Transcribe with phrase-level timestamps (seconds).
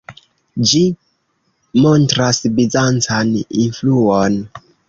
[0.71, 0.79] Ĝi
[1.87, 3.33] montras bizancan
[3.67, 4.43] influon.